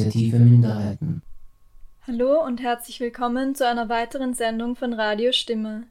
[0.00, 1.22] Initiative Minderheiten.
[2.06, 5.88] Hallo und herzlich willkommen zu einer weiteren Sendung von Radio Stimme,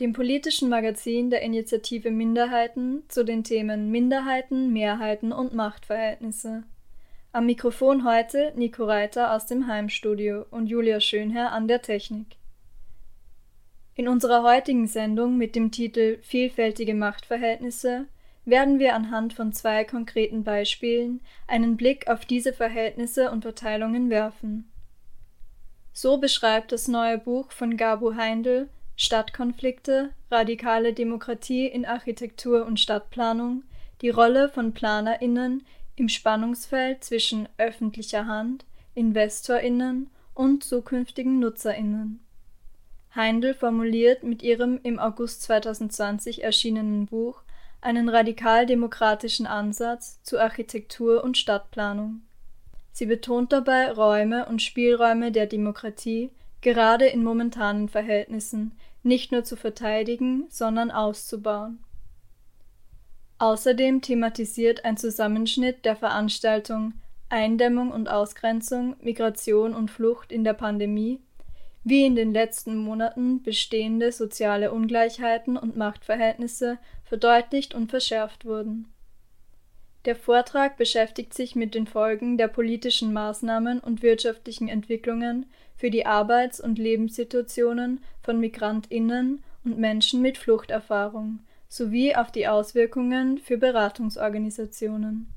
[0.00, 6.62] dem politischen Magazin der Initiative Minderheiten zu den Themen Minderheiten, Mehrheiten und Machtverhältnisse.
[7.32, 12.36] Am Mikrofon heute Nico Reiter aus dem Heimstudio und Julia Schönherr an der Technik.
[13.94, 18.06] In unserer heutigen Sendung mit dem Titel Vielfältige Machtverhältnisse
[18.50, 24.70] werden wir anhand von zwei konkreten Beispielen einen Blick auf diese Verhältnisse und Verteilungen werfen.
[25.92, 33.62] So beschreibt das neue Buch von Gabu Heindl Stadtkonflikte, radikale Demokratie in Architektur und Stadtplanung
[34.02, 35.64] die Rolle von PlanerInnen
[35.96, 42.20] im Spannungsfeld zwischen öffentlicher Hand, InvestorInnen und zukünftigen NutzerInnen.
[43.14, 47.42] Heindl formuliert mit ihrem im August 2020 erschienenen Buch
[47.80, 52.22] einen radikal-demokratischen Ansatz zu Architektur und Stadtplanung.
[52.92, 59.56] Sie betont dabei Räume und Spielräume der Demokratie gerade in momentanen Verhältnissen nicht nur zu
[59.56, 61.82] verteidigen, sondern auszubauen.
[63.38, 66.92] Außerdem thematisiert ein Zusammenschnitt der Veranstaltung
[67.30, 71.20] Eindämmung und Ausgrenzung, Migration und Flucht in der Pandemie
[71.82, 78.92] wie in den letzten Monaten bestehende soziale Ungleichheiten und Machtverhältnisse verdeutlicht und verschärft wurden.
[80.06, 86.06] Der Vortrag beschäftigt sich mit den Folgen der politischen Maßnahmen und wirtschaftlichen Entwicklungen für die
[86.06, 95.32] Arbeits- und Lebenssituationen von Migrantinnen und Menschen mit Fluchterfahrung sowie auf die Auswirkungen für Beratungsorganisationen.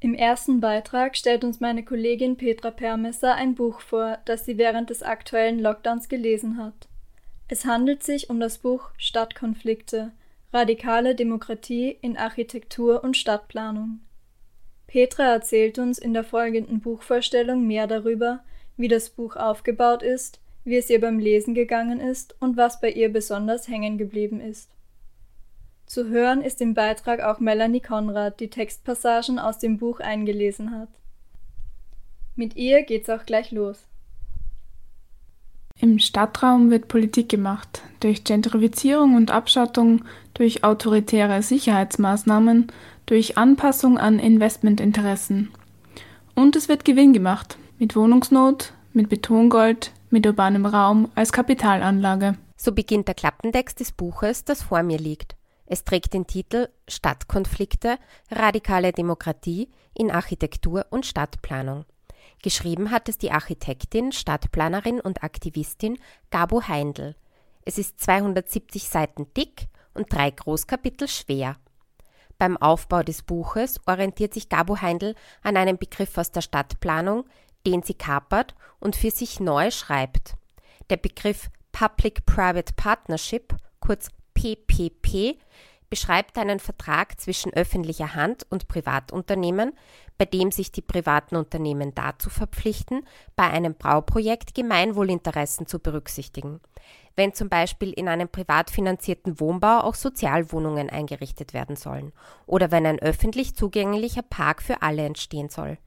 [0.00, 4.90] Im ersten Beitrag stellt uns meine Kollegin Petra Permesser ein Buch vor, das sie während
[4.90, 6.88] des aktuellen Lockdowns gelesen hat.
[7.48, 10.12] Es handelt sich um das Buch Stadtkonflikte
[10.52, 14.00] Radikale Demokratie in Architektur und Stadtplanung.
[14.86, 18.44] Petra erzählt uns in der folgenden Buchvorstellung mehr darüber,
[18.76, 22.90] wie das Buch aufgebaut ist, wie es ihr beim Lesen gegangen ist und was bei
[22.90, 24.70] ihr besonders hängen geblieben ist.
[25.86, 30.88] Zu hören ist im Beitrag auch Melanie Konrad, die Textpassagen aus dem Buch eingelesen hat.
[32.34, 33.86] Mit ihr geht's auch gleich los.
[35.78, 40.04] Im Stadtraum wird Politik gemacht, durch Gentrifizierung und Abschottung,
[40.34, 42.72] durch autoritäre Sicherheitsmaßnahmen,
[43.04, 45.52] durch Anpassung an Investmentinteressen.
[46.34, 52.36] Und es wird Gewinn gemacht, mit Wohnungsnot, mit Betongold, mit urbanem Raum als Kapitalanlage.
[52.56, 55.36] So beginnt der Klappentext des Buches, das vor mir liegt.
[55.66, 57.98] Es trägt den Titel Stadtkonflikte,
[58.30, 61.84] radikale Demokratie in Architektur und Stadtplanung.
[62.42, 65.98] Geschrieben hat es die Architektin, Stadtplanerin und Aktivistin
[66.30, 67.16] Gabo Heindl.
[67.64, 71.56] Es ist 270 Seiten dick und drei Großkapitel schwer.
[72.38, 77.24] Beim Aufbau des Buches orientiert sich Gabo Heindl an einem Begriff aus der Stadtplanung,
[77.66, 80.34] den sie kapert und für sich neu schreibt.
[80.90, 85.38] Der Begriff Public-Private Partnership, kurz PPP
[85.88, 89.72] beschreibt einen Vertrag zwischen öffentlicher Hand und Privatunternehmen,
[90.18, 96.60] bei dem sich die privaten Unternehmen dazu verpflichten, bei einem Bauprojekt Gemeinwohlinteressen zu berücksichtigen,
[97.14, 102.12] wenn zum Beispiel in einem privat finanzierten Wohnbau auch Sozialwohnungen eingerichtet werden sollen
[102.46, 105.78] oder wenn ein öffentlich zugänglicher Park für alle entstehen soll.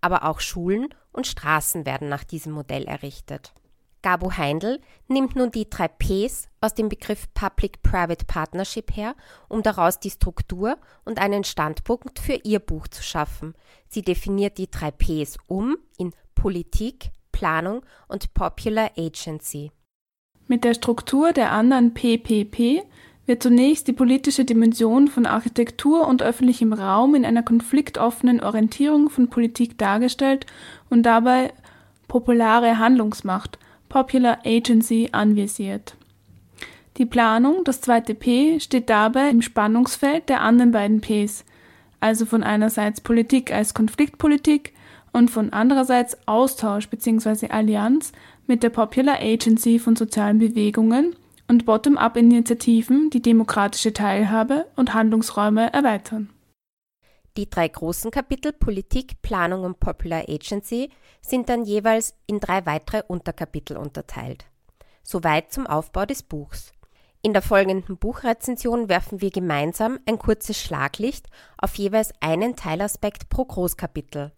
[0.00, 3.52] Aber auch Schulen und Straßen werden nach diesem Modell errichtet.
[4.02, 9.14] Gabo Heindl nimmt nun die drei Ps aus dem Begriff Public-Private Partnership her,
[9.48, 13.54] um daraus die Struktur und einen Standpunkt für ihr Buch zu schaffen.
[13.88, 19.70] Sie definiert die drei Ps um in Politik, Planung und Popular Agency.
[20.48, 22.82] Mit der Struktur der anderen PPP
[23.26, 29.30] wird zunächst die politische Dimension von Architektur und öffentlichem Raum in einer konfliktoffenen Orientierung von
[29.30, 30.46] Politik dargestellt
[30.90, 31.52] und dabei
[32.08, 33.58] populare Handlungsmacht–
[33.92, 35.96] Popular Agency anvisiert.
[36.96, 41.44] Die Planung, das zweite P, steht dabei im Spannungsfeld der anderen beiden Ps,
[42.00, 44.72] also von einerseits Politik als Konfliktpolitik
[45.12, 47.48] und von andererseits Austausch bzw.
[47.48, 48.12] Allianz
[48.46, 51.14] mit der Popular Agency von sozialen Bewegungen
[51.46, 56.30] und Bottom-up-Initiativen, die demokratische Teilhabe und Handlungsräume erweitern.
[57.38, 60.90] Die drei großen Kapitel Politik, Planung und Popular Agency
[61.22, 64.44] sind dann jeweils in drei weitere Unterkapitel unterteilt.
[65.02, 66.72] Soweit zum Aufbau des Buchs.
[67.22, 71.26] In der folgenden Buchrezension werfen wir gemeinsam ein kurzes Schlaglicht
[71.56, 74.32] auf jeweils einen Teilaspekt pro Großkapitel.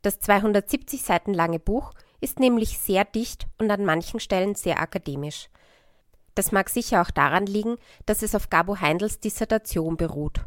[0.00, 1.92] Das 270 Seiten lange Buch
[2.22, 5.50] ist nämlich sehr dicht und an manchen Stellen sehr akademisch.
[6.34, 7.76] Das mag sicher auch daran liegen,
[8.06, 10.46] dass es auf Gabo Heindls Dissertation beruht.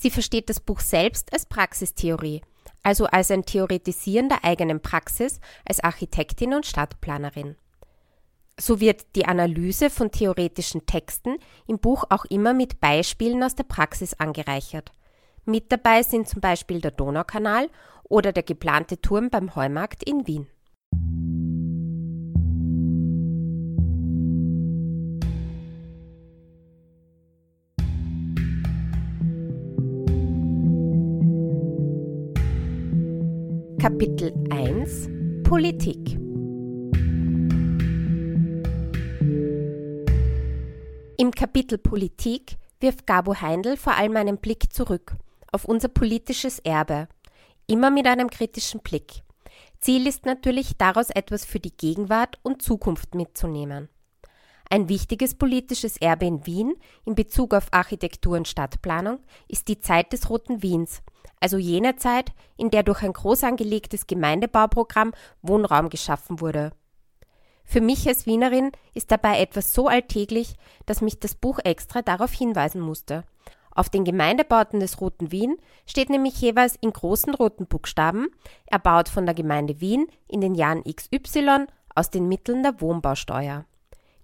[0.00, 2.40] Sie versteht das Buch selbst als Praxistheorie,
[2.82, 7.56] also als ein Theoretisieren der eigenen Praxis als Architektin und Stadtplanerin.
[8.58, 11.36] So wird die Analyse von theoretischen Texten
[11.66, 14.90] im Buch auch immer mit Beispielen aus der Praxis angereichert.
[15.44, 17.68] Mit dabei sind zum Beispiel der Donaukanal
[18.04, 20.46] oder der geplante Turm beim Heumarkt in Wien.
[33.80, 35.08] Kapitel 1
[35.42, 36.18] Politik
[41.16, 45.16] Im Kapitel Politik wirft Gabo Heindl vor allem einen Blick zurück
[45.50, 47.08] auf unser politisches Erbe,
[47.66, 49.22] immer mit einem kritischen Blick.
[49.80, 53.88] Ziel ist natürlich, daraus etwas für die Gegenwart und Zukunft mitzunehmen.
[54.68, 56.74] Ein wichtiges politisches Erbe in Wien
[57.06, 61.02] in Bezug auf Architektur und Stadtplanung ist die Zeit des Roten Wiens,
[61.40, 66.72] also jene Zeit, in der durch ein groß angelegtes Gemeindebauprogramm Wohnraum geschaffen wurde.
[67.64, 70.56] Für mich als Wienerin ist dabei etwas so alltäglich,
[70.86, 73.24] dass mich das Buch extra darauf hinweisen musste.
[73.72, 75.56] Auf den Gemeindebauten des Roten Wien
[75.86, 78.28] steht nämlich jeweils in großen roten Buchstaben,
[78.66, 83.64] erbaut von der Gemeinde Wien in den Jahren XY aus den Mitteln der Wohnbausteuer.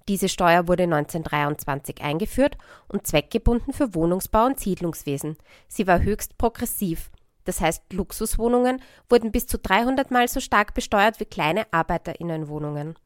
[0.08, 2.56] Diese Steuer wurde 1923 eingeführt
[2.88, 5.36] und zweckgebunden für Wohnungsbau und Siedlungswesen.
[5.66, 7.10] Sie war höchst progressiv.
[7.44, 12.96] Das heißt, Luxuswohnungen wurden bis zu 300 Mal so stark besteuert wie kleine Arbeiterinnenwohnungen.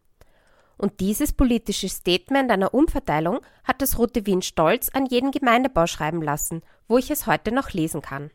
[0.76, 6.23] Und dieses politische Statement einer Umverteilung hat das Rote Wien stolz an jeden Gemeindebau schreiben
[6.23, 8.31] lassen, wo ich es heute noch lesen kann.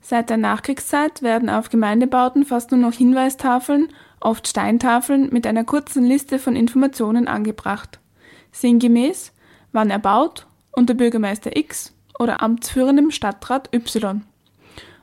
[0.00, 6.04] Seit der Nachkriegszeit werden auf Gemeindebauten fast nur noch Hinweistafeln, oft Steintafeln, mit einer kurzen
[6.04, 7.98] Liste von Informationen angebracht.
[8.52, 9.32] Sinngemäß,
[9.72, 14.22] wann erbaut, unter Bürgermeister X oder amtsführendem Stadtrat Y.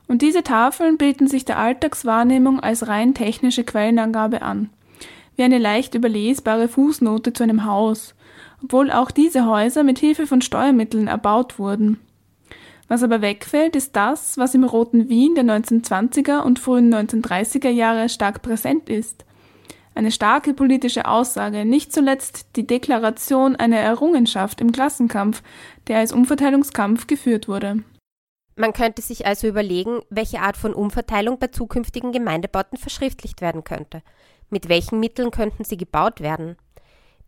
[0.06, 4.70] Und diese Tafeln bilden sich der Alltagswahrnehmung als rein technische Quellenangabe an,
[5.36, 8.14] wie eine leicht überlesbare Fußnote zu einem Haus,
[8.62, 12.00] obwohl auch diese Häuser mit Hilfe von Steuermitteln erbaut wurden.
[12.88, 18.08] Was aber wegfällt, ist das, was im roten Wien der 1920er und frühen 1930er Jahre
[18.08, 19.24] stark präsent ist.
[19.94, 25.42] Eine starke politische Aussage, nicht zuletzt die Deklaration einer Errungenschaft im Klassenkampf,
[25.86, 27.84] der als Umverteilungskampf geführt wurde.
[28.56, 34.02] Man könnte sich also überlegen, welche Art von Umverteilung bei zukünftigen Gemeindebauten verschriftlicht werden könnte.
[34.50, 36.56] Mit welchen Mitteln könnten sie gebaut werden?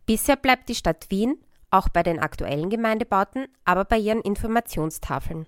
[0.05, 1.37] Bisher bleibt die Stadt Wien
[1.71, 5.47] auch bei den aktuellen Gemeindebauten, aber bei ihren Informationstafeln.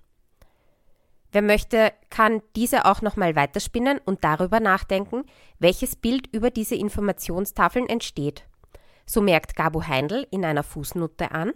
[1.32, 5.24] Wer möchte, kann diese auch nochmal weiterspinnen und darüber nachdenken,
[5.58, 8.44] welches Bild über diese Informationstafeln entsteht.
[9.06, 11.52] So merkt Gabo Heindl in einer Fußnote an.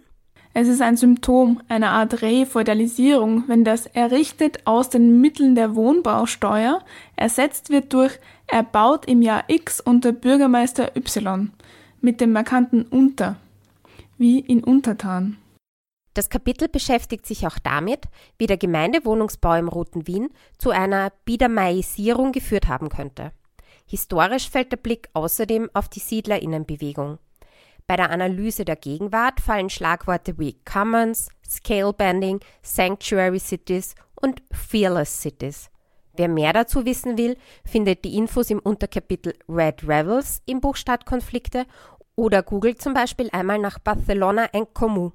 [0.53, 6.79] Es ist ein Symptom einer Art Refeudalisierung, wenn das errichtet aus den Mitteln der Wohnbausteuer
[7.17, 8.17] ersetzt wird durch
[8.47, 11.51] erbaut im Jahr X unter Bürgermeister Y
[11.99, 13.35] mit dem markanten Unter
[14.17, 15.37] wie in Untertan.
[16.13, 18.05] Das Kapitel beschäftigt sich auch damit,
[18.37, 23.33] wie der Gemeindewohnungsbau im Roten Wien zu einer Biedermeisierung geführt haben könnte.
[23.85, 27.19] Historisch fällt der Blick außerdem auf die Siedlerinnenbewegung.
[27.85, 35.69] Bei der Analyse der Gegenwart fallen Schlagworte wie Commons, Scalebanding, Sanctuary Cities und Fearless Cities.
[36.17, 41.65] Wer mehr dazu wissen will, findet die Infos im Unterkapitel Red Rebels im Buch Stadtkonflikte
[42.15, 45.11] oder googelt zum Beispiel einmal nach Barcelona en Comú.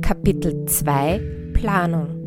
[0.00, 2.18] Kapitel 2 Planung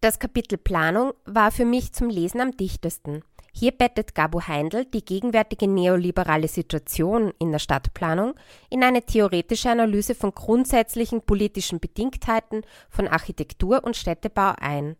[0.00, 3.22] Das Kapitel Planung war für mich zum Lesen am dichtesten.
[3.52, 8.34] Hier bettet Gabo Heindl die gegenwärtige neoliberale Situation in der Stadtplanung
[8.68, 14.96] in eine theoretische Analyse von grundsätzlichen politischen Bedingtheiten von Architektur und Städtebau ein.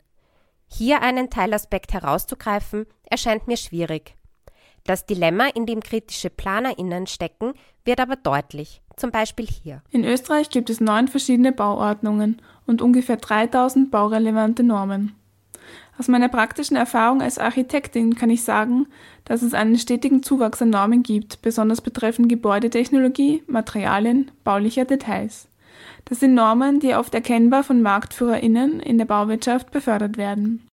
[0.66, 4.14] Hier einen Teilaspekt herauszugreifen, erscheint mir schwierig.
[4.84, 7.52] Das Dilemma, in dem kritische PlanerInnen stecken,
[7.84, 9.82] wird aber deutlich, zum Beispiel hier.
[9.90, 15.19] In Österreich gibt es neun verschiedene Bauordnungen und ungefähr 3000 baurelevante Normen.
[15.98, 18.86] Aus meiner praktischen Erfahrung als Architektin kann ich sagen,
[19.24, 25.48] dass es einen stetigen Zuwachs an Normen gibt, besonders betreffend Gebäudetechnologie, Materialien, baulicher Details.
[26.06, 30.66] Das sind Normen, die oft erkennbar von MarktführerInnen in der Bauwirtschaft befördert werden.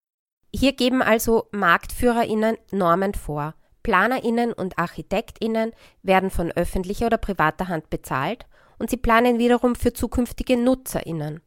[0.54, 3.56] Hier geben also MarktführerInnen Normen vor.
[3.84, 5.72] PlanerInnen und ArchitektInnen
[6.02, 8.46] werden von öffentlicher oder privater Hand bezahlt
[8.80, 11.42] und sie planen wiederum für zukünftige NutzerInnen.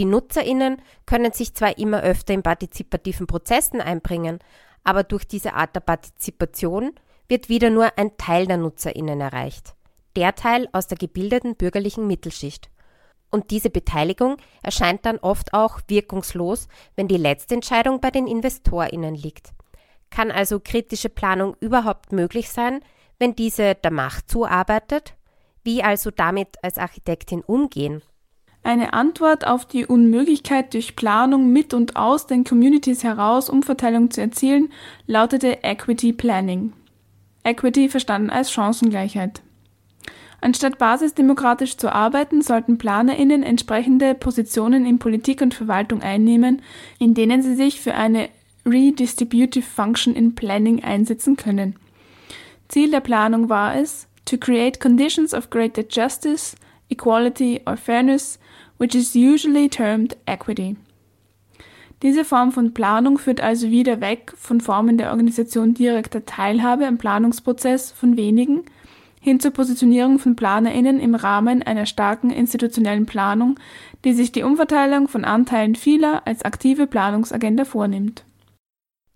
[0.00, 4.38] Die Nutzerinnen können sich zwar immer öfter in partizipativen Prozessen einbringen,
[4.82, 6.92] aber durch diese Art der Partizipation
[7.28, 9.74] wird wieder nur ein Teil der Nutzerinnen erreicht,
[10.16, 12.70] der Teil aus der gebildeten bürgerlichen Mittelschicht.
[13.30, 19.14] Und diese Beteiligung erscheint dann oft auch wirkungslos, wenn die letzte Entscheidung bei den Investorinnen
[19.14, 19.50] liegt.
[20.08, 22.80] Kann also kritische Planung überhaupt möglich sein,
[23.18, 25.14] wenn diese der Macht zuarbeitet?
[25.62, 28.00] Wie also damit als Architektin umgehen?
[28.62, 34.20] Eine Antwort auf die Unmöglichkeit durch Planung mit und aus den Communities heraus Umverteilung zu
[34.20, 34.70] erzielen,
[35.06, 36.72] lautete Equity Planning.
[37.42, 39.40] Equity verstanden als Chancengleichheit.
[40.42, 46.62] Anstatt basisdemokratisch zu arbeiten, sollten PlanerInnen entsprechende Positionen in Politik und Verwaltung einnehmen,
[46.98, 48.28] in denen sie sich für eine
[48.66, 51.76] Redistributive Function in Planning einsetzen können.
[52.68, 56.54] Ziel der Planung war es, to create conditions of greater justice,
[56.88, 58.38] equality or fairness,
[58.80, 60.76] which is usually termed equity.
[62.02, 66.96] Diese Form von Planung führt also wieder weg von Formen der Organisation direkter Teilhabe am
[66.96, 68.64] Planungsprozess von wenigen
[69.20, 73.60] hin zur Positionierung von PlanerInnen im Rahmen einer starken institutionellen Planung,
[74.02, 78.24] die sich die Umverteilung von Anteilen vieler als aktive Planungsagenda vornimmt.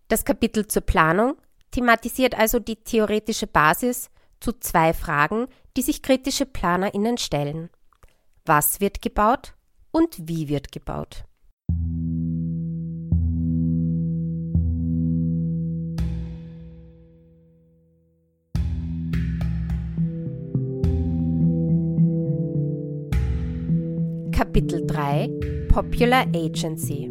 [0.09, 1.37] Das Kapitel zur Planung
[1.71, 5.47] thematisiert also die theoretische Basis zu zwei Fragen,
[5.79, 7.71] die sich kritische PlanerInnen stellen.
[8.47, 9.55] Was wird gebaut
[9.91, 11.25] und wie wird gebaut?
[24.31, 25.31] Kapitel 3
[25.71, 27.07] Popular Agency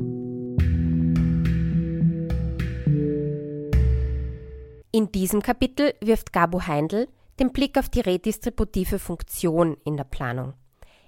[4.92, 7.08] In diesem Kapitel wirft Gabo Heindl
[7.40, 10.54] den Blick auf die redistributive Funktion in der Planung.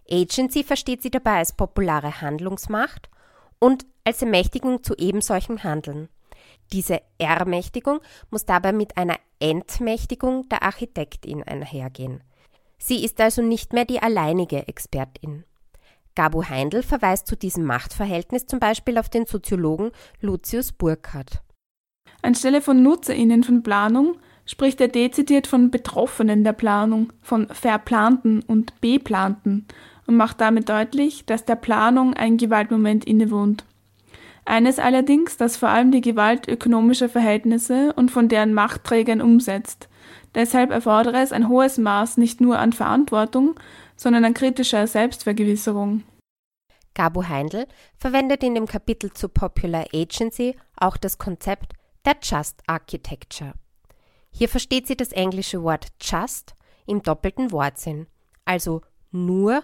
[0.09, 3.09] Agency versteht sie dabei als populare Handlungsmacht
[3.59, 6.09] und als Ermächtigung zu ebensolchen Handeln.
[6.71, 12.23] Diese Ermächtigung muss dabei mit einer Entmächtigung der Architektin einhergehen.
[12.77, 15.43] Sie ist also nicht mehr die alleinige Expertin.
[16.15, 21.41] Gabo Heindl verweist zu diesem Machtverhältnis zum Beispiel auf den Soziologen Lucius Burkhardt.
[22.21, 28.79] Anstelle von NutzerInnen von Planung spricht er dezidiert von Betroffenen der Planung, von Verplanten und
[28.79, 29.67] Beplanten
[30.07, 33.65] und macht damit deutlich, dass der Planung ein Gewaltmoment innewohnt.
[34.45, 39.89] Eines allerdings, das vor allem die Gewalt ökonomischer Verhältnisse und von deren Machtträgern umsetzt.
[40.35, 43.59] Deshalb erfordere es ein hohes Maß nicht nur an Verantwortung,
[43.95, 46.03] sondern an kritischer Selbstvergewisserung.
[46.93, 47.65] Gabo Heindl
[47.97, 51.73] verwendet in dem Kapitel zu Popular Agency auch das Konzept
[52.05, 53.53] der Just Architecture.
[54.31, 58.07] Hier versteht sie das englische Wort just im doppelten Wortsinn,
[58.43, 58.81] also
[59.11, 59.63] nur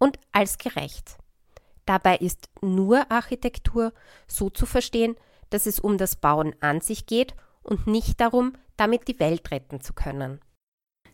[0.00, 1.16] und als gerecht.
[1.86, 3.92] Dabei ist nur Architektur
[4.26, 5.14] so zu verstehen,
[5.50, 9.80] dass es um das Bauen an sich geht und nicht darum, damit die Welt retten
[9.80, 10.40] zu können.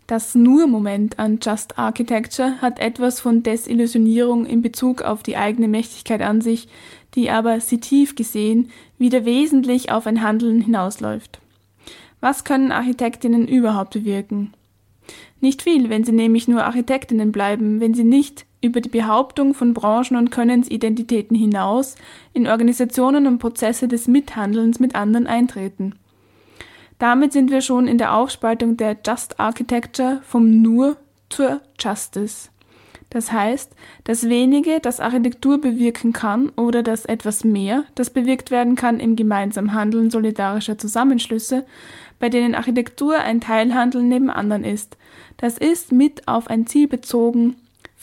[0.07, 6.23] Das Nur-Moment an Just Architecture hat etwas von Desillusionierung in Bezug auf die eigene Mächtigkeit
[6.23, 6.69] an sich,
[7.17, 11.41] die aber, sie tief gesehen, wieder wesentlich auf ein Handeln hinausläuft.
[12.21, 14.55] Was können Architektinnen überhaupt bewirken?
[15.41, 19.75] Nicht viel, wenn sie nämlich nur Architektinnen bleiben, wenn sie nicht über die Behauptung von
[19.75, 21.95] Branchen- und Könnensidentitäten hinaus
[22.33, 25.95] in Organisationen und Prozesse des Mithandelns mit anderen eintreten.
[26.99, 30.97] Damit sind wir schon in der Aufspaltung der Just Architecture vom Nur
[31.29, 32.49] zur Justice.
[33.11, 33.73] Das heißt,
[34.05, 39.15] das wenige, das Architektur bewirken kann oder das etwas mehr, das bewirkt werden kann im
[39.15, 41.65] gemeinsamen Handeln solidarischer Zusammenschlüsse,
[42.19, 44.97] bei denen Architektur ein Teilhandeln neben anderen ist.
[45.37, 47.57] Das ist mit auf ein Ziel bezogen,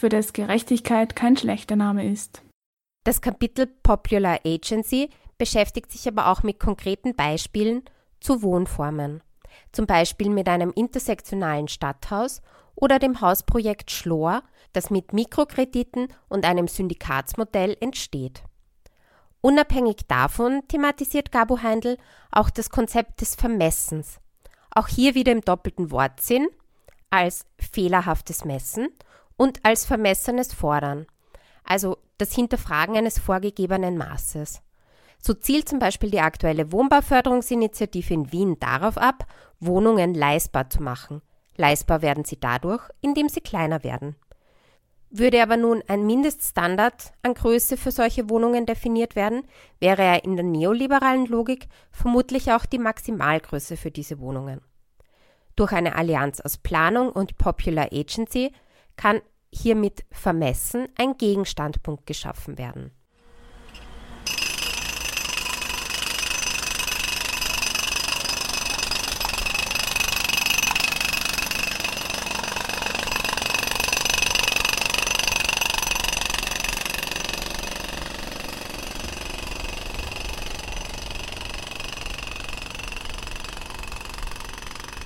[0.04, 2.42] für das Gerechtigkeit kein schlechter Name ist.
[3.06, 7.84] Das Kapitel Popular Agency beschäftigt sich aber auch mit konkreten Beispielen
[8.20, 9.24] zu Wohnformen,
[9.72, 12.42] zum Beispiel mit einem intersektionalen Stadthaus
[12.76, 14.44] oder dem Hausprojekt Schlor,
[14.74, 18.44] das mit Mikrokrediten und einem Syndikatsmodell entsteht.
[19.40, 21.96] Unabhängig davon thematisiert Gabo Heindl
[22.30, 24.20] auch das Konzept des Vermessens.
[24.70, 26.50] Auch hier wieder im doppelten Wortsinn
[27.10, 28.90] als fehlerhaftes Messen
[29.38, 31.06] und als vermessenes Fordern,
[31.63, 34.62] also das Hinterfragen eines vorgegebenen Maßes.
[35.20, 39.25] So zielt zum Beispiel die aktuelle Wohnbauförderungsinitiative in Wien darauf ab,
[39.60, 41.22] Wohnungen leistbar zu machen.
[41.56, 44.16] Leistbar werden sie dadurch, indem sie kleiner werden.
[45.10, 49.44] Würde aber nun ein Mindeststandard an Größe für solche Wohnungen definiert werden,
[49.80, 54.62] wäre er in der neoliberalen Logik vermutlich auch die Maximalgröße für diese Wohnungen.
[55.56, 58.52] Durch eine Allianz aus Planung und Popular Agency
[58.96, 59.22] kann
[59.52, 62.92] hiermit vermessen ein Gegenstandpunkt geschaffen werden.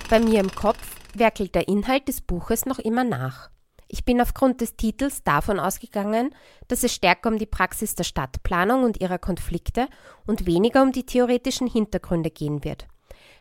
[0.08, 3.50] Bei mir im Kopf werkelt der Inhalt des Buches noch immer nach.
[3.88, 6.34] Ich bin aufgrund des Titels davon ausgegangen,
[6.68, 9.88] dass es stärker um die Praxis der Stadtplanung und ihrer Konflikte
[10.26, 12.86] und weniger um die theoretischen Hintergründe gehen wird.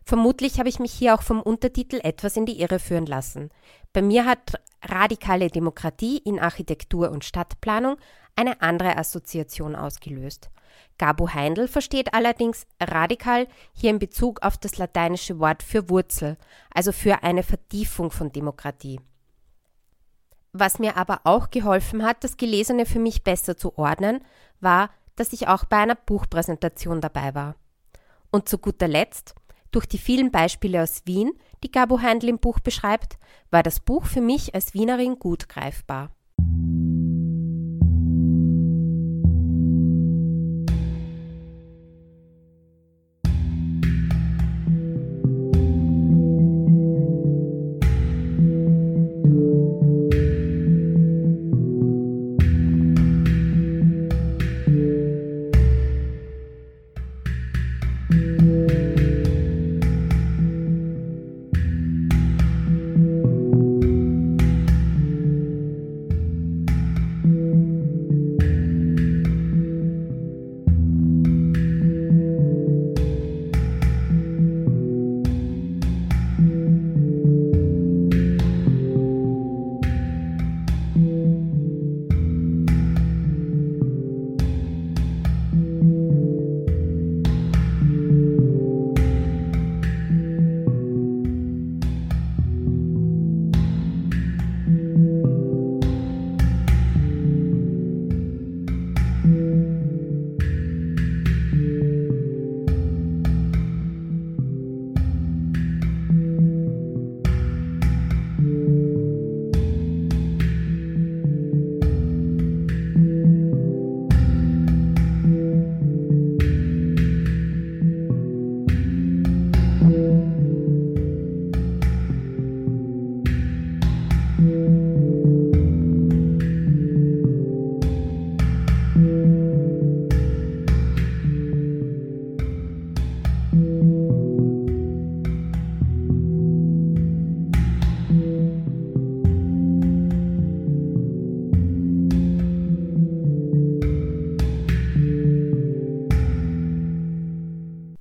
[0.06, 3.50] Vermutlich habe ich mich hier auch vom Untertitel etwas in die Irre führen lassen.
[3.92, 7.98] Bei mir hat radikale Demokratie in Architektur und Stadtplanung
[8.38, 10.50] eine andere Assoziation ausgelöst.
[10.98, 16.38] Gabo Heindl versteht allerdings radikal hier in Bezug auf das lateinische Wort für Wurzel,
[16.74, 19.02] also für eine Vertiefung von Demokratie.
[20.60, 24.24] Was mir aber auch geholfen hat, das Gelesene für mich besser zu ordnen,
[24.60, 27.56] war, dass ich auch bei einer Buchpräsentation dabei war.
[28.32, 29.36] Und zu guter Letzt,
[29.70, 31.34] durch die vielen Beispiele aus Wien,
[31.64, 33.20] die Gabo Heindl im Buch beschreibt,
[33.52, 36.10] war das Buch für mich als Wienerin gut greifbar.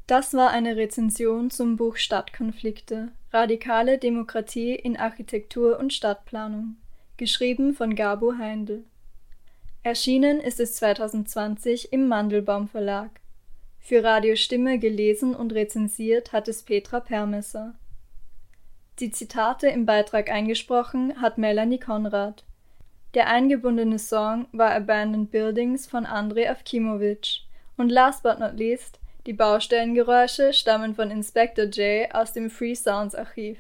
[0.07, 6.77] Das war eine Rezension zum Buch Stadtkonflikte Radikale Demokratie in Architektur und Stadtplanung,
[7.17, 8.85] geschrieben von Gabo Heindl.
[9.83, 13.11] Erschienen ist es 2020 im Mandelbaum Verlag.
[13.81, 17.75] Für Radio Stimme gelesen und rezensiert hat es Petra Permesser.
[19.01, 22.45] Die Zitate im Beitrag eingesprochen hat Melanie Konrad.
[23.15, 27.41] Der eingebundene Song war Abandoned Buildings von Andrei Avkimowitsch.
[27.77, 33.17] Und last but not least die Baustellengeräusche stammen von Inspector J aus dem Free Sounds
[33.17, 33.59] Archiv.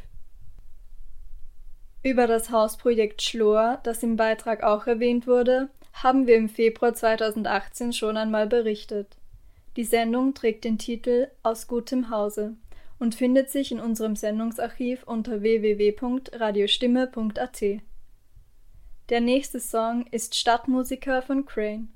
[2.02, 7.92] Über das Hausprojekt Schlor, das im Beitrag auch erwähnt wurde, haben wir im Februar 2018
[7.92, 9.16] schon einmal berichtet.
[9.76, 12.54] Die Sendung trägt den Titel Aus gutem Hause
[12.98, 17.64] und findet sich in unserem Sendungsarchiv unter www.radiostimme.at.
[19.08, 21.88] Der nächste Song ist Stadtmusiker von Crane.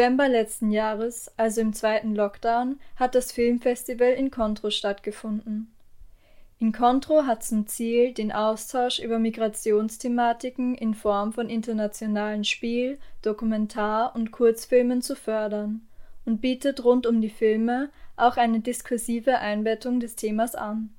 [0.00, 5.70] November letzten Jahres, also im zweiten Lockdown, hat das Filmfestival in Contro stattgefunden.
[6.58, 14.14] In Contro hat zum Ziel, den Austausch über Migrationsthematiken in Form von internationalen Spiel-, Dokumentar-
[14.14, 15.82] und Kurzfilmen zu fördern
[16.24, 20.94] und bietet rund um die Filme auch eine diskursive Einbettung des Themas an.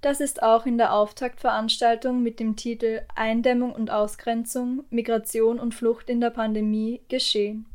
[0.00, 6.08] Das ist auch in der Auftaktveranstaltung mit dem Titel Eindämmung und Ausgrenzung, Migration und Flucht
[6.08, 7.66] in der Pandemie geschehen.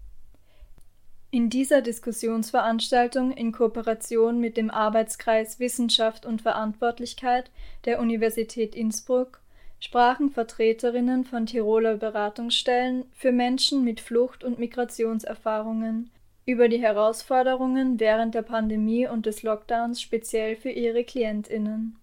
[1.32, 7.52] In dieser Diskussionsveranstaltung in Kooperation mit dem Arbeitskreis Wissenschaft und Verantwortlichkeit
[7.86, 9.42] der Universität Innsbruck
[9.80, 16.10] sprachen Vertreterinnen von Tiroler Beratungsstellen für Menschen mit Flucht- und Migrationserfahrungen
[16.46, 21.98] über die Herausforderungen während der Pandemie und des Lockdowns speziell für ihre Klientinnen.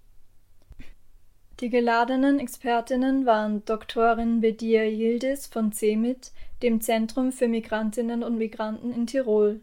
[1.60, 8.94] Die geladenen Expertinnen waren Doktorin Bedia Yildiz von CEMIT, dem Zentrum für Migrantinnen und Migranten
[8.94, 9.60] in Tirol.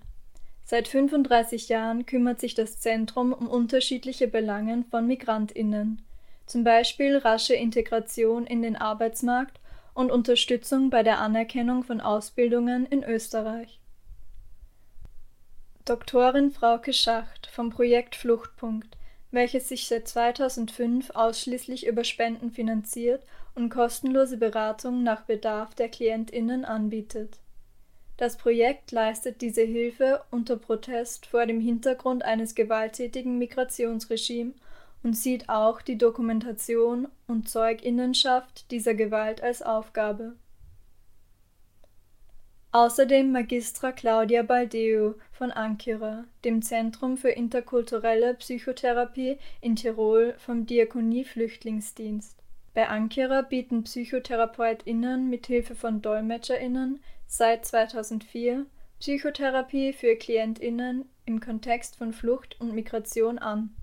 [0.64, 6.04] Seit 35 Jahren kümmert sich das Zentrum um unterschiedliche Belangen von Migrantinnen,
[6.46, 9.60] zum Beispiel rasche Integration in den Arbeitsmarkt
[9.96, 13.80] und Unterstützung bei der Anerkennung von Ausbildungen in Österreich.
[15.86, 18.98] Doktorin Frauke Schacht vom Projekt Fluchtpunkt
[19.32, 23.24] welches sich seit 2005 ausschließlich über Spenden finanziert
[23.56, 27.40] und kostenlose Beratung nach Bedarf der KlientInnen anbietet.
[28.18, 34.56] Das Projekt leistet diese Hilfe unter Protest vor dem Hintergrund eines gewalttätigen Migrationsregimes
[35.04, 40.36] und sieht auch die Dokumentation und Zeuginnenschaft dieser Gewalt als Aufgabe
[42.74, 52.36] Außerdem Magistra Claudia Baldeo von Ankira, dem Zentrum für interkulturelle Psychotherapie in Tirol vom Diakonie-Flüchtlingsdienst.
[52.74, 58.66] Bei Ankira bieten PsychotherapeutInnen mit Hilfe von DolmetscherInnen seit 2004
[59.00, 63.76] Psychotherapie für KlientInnen im Kontext von Flucht und Migration an.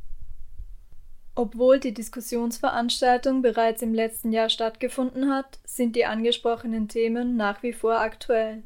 [1.34, 7.72] Obwohl die Diskussionsveranstaltung bereits im letzten Jahr stattgefunden hat, sind die angesprochenen Themen nach wie
[7.72, 8.62] vor aktuell.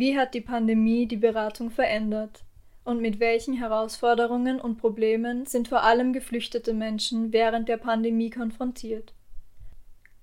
[0.00, 2.46] Wie hat die Pandemie die Beratung verändert?
[2.84, 9.12] Und mit welchen Herausforderungen und Problemen sind vor allem geflüchtete Menschen während der Pandemie konfrontiert?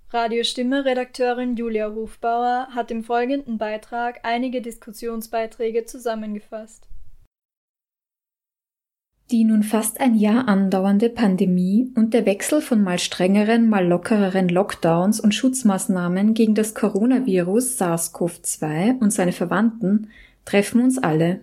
[0.10, 6.90] Radio Stimme Redakteurin Julia Hofbauer hat im folgenden Beitrag einige Diskussionsbeiträge zusammengefasst.
[9.30, 14.48] Die nun fast ein Jahr andauernde Pandemie und der Wechsel von mal strengeren, mal lockereren
[14.48, 20.08] Lockdowns und Schutzmaßnahmen gegen das Coronavirus SARS-CoV-2 und seine Verwandten
[20.46, 21.42] treffen uns alle.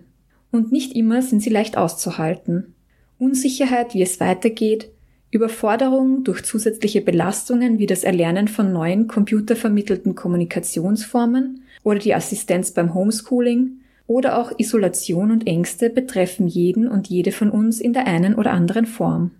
[0.51, 2.73] Und nicht immer sind sie leicht auszuhalten.
[3.19, 4.89] Unsicherheit, wie es weitergeht,
[5.29, 12.95] Überforderung durch zusätzliche Belastungen wie das Erlernen von neuen computervermittelten Kommunikationsformen oder die Assistenz beim
[12.95, 18.35] Homeschooling oder auch Isolation und Ängste betreffen jeden und jede von uns in der einen
[18.35, 19.31] oder anderen Form.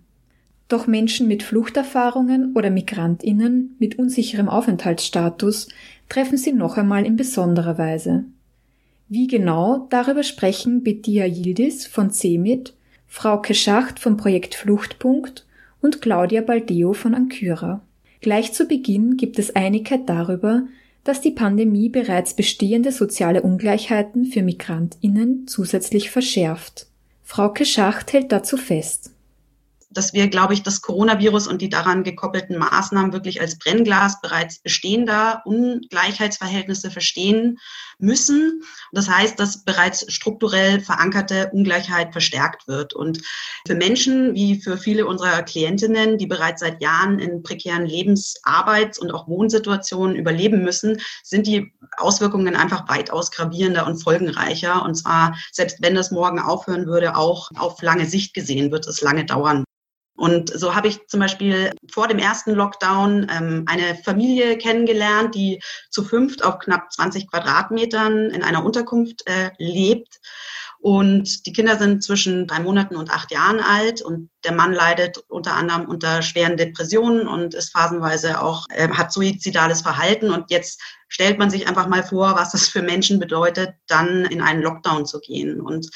[0.68, 5.68] Doch Menschen mit Fluchterfahrungen oder Migrantinnen mit unsicherem Aufenthaltsstatus
[6.08, 8.24] treffen sie noch einmal in besonderer Weise.
[9.08, 12.74] Wie genau, darüber sprechen Bettia Yildiz von CEMIT,
[13.06, 15.46] Frauke Schacht vom Projekt Fluchtpunkt
[15.80, 17.80] und Claudia Baldeo von Ankyra.
[18.20, 20.64] Gleich zu Beginn gibt es Einigkeit darüber,
[21.06, 26.86] dass die Pandemie bereits bestehende soziale Ungleichheiten für Migrantinnen zusätzlich verschärft.
[27.22, 29.15] Frauke Schacht hält dazu fest
[29.96, 34.58] dass wir, glaube ich, das Coronavirus und die daran gekoppelten Maßnahmen wirklich als Brennglas bereits
[34.58, 37.58] bestehender Ungleichheitsverhältnisse verstehen
[37.98, 38.62] müssen.
[38.92, 42.94] Das heißt, dass bereits strukturell verankerte Ungleichheit verstärkt wird.
[42.94, 43.22] Und
[43.66, 48.98] für Menschen wie für viele unserer Klientinnen, die bereits seit Jahren in prekären Lebens-, Arbeits-
[48.98, 54.84] und auch Wohnsituationen überleben müssen, sind die Auswirkungen einfach weitaus gravierender und folgenreicher.
[54.84, 59.00] Und zwar, selbst wenn das morgen aufhören würde, auch auf lange Sicht gesehen wird es
[59.00, 59.65] lange dauern.
[60.16, 65.60] Und so habe ich zum Beispiel vor dem ersten Lockdown ähm, eine Familie kennengelernt, die
[65.90, 70.18] zu fünft auf knapp 20 Quadratmetern in einer Unterkunft äh, lebt.
[70.78, 75.18] Und die Kinder sind zwischen drei Monaten und acht Jahren alt und der Mann leidet
[75.28, 80.30] unter anderem unter schweren Depressionen und ist phasenweise auch, äh, hat suizidales Verhalten.
[80.30, 84.40] Und jetzt stellt man sich einfach mal vor, was das für Menschen bedeutet, dann in
[84.40, 85.60] einen Lockdown zu gehen.
[85.60, 85.88] Und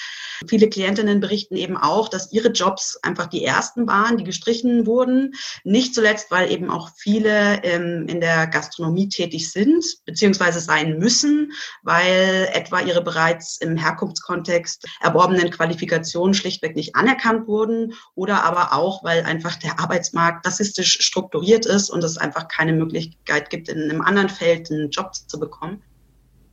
[0.48, 5.34] viele Klientinnen berichten eben auch, dass ihre Jobs einfach die ersten waren, die gestrichen wurden.
[5.64, 11.52] Nicht zuletzt, weil eben auch viele ähm, in der Gastronomie tätig sind, beziehungsweise sein müssen,
[11.82, 19.04] weil etwa ihre bereits im Herkunftskontext erworbenen Qualifikationen schlichtweg nicht anerkannt wurden oder aber auch,
[19.04, 24.02] weil einfach der Arbeitsmarkt rassistisch strukturiert ist und es einfach keine Möglichkeit gibt, in einem
[24.02, 25.82] anderen Feld einen Job zu bekommen.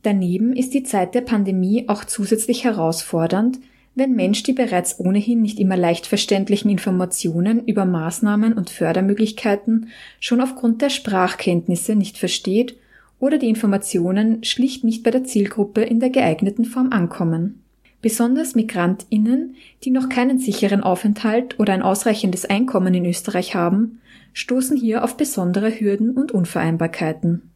[0.02, 3.58] Daneben ist die Zeit der Pandemie auch zusätzlich herausfordernd,
[3.94, 9.88] wenn Mensch die bereits ohnehin nicht immer leicht verständlichen Informationen über Maßnahmen und Fördermöglichkeiten
[10.20, 12.76] schon aufgrund der Sprachkenntnisse nicht versteht
[13.18, 17.64] oder die Informationen schlicht nicht bei der Zielgruppe in der geeigneten Form ankommen.
[18.00, 24.00] Besonders Migrantinnen, die noch keinen sicheren Aufenthalt oder ein ausreichendes Einkommen in Österreich haben,
[24.32, 27.50] stoßen hier auf besondere Hürden und Unvereinbarkeiten.